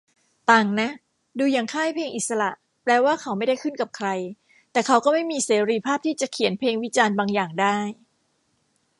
[0.49, 0.89] ต่างนะ
[1.39, 2.51] ดูอย่างค่ายเพลงอิสระ
[2.83, 4.07] แปลว่าเขาไม่ได้ขึ้นกับใคร
[4.71, 7.77] แต่เขาก็ไม่มีเสรีภาพที่จะเขียนเพลงวิจารณ์บางอย่างได้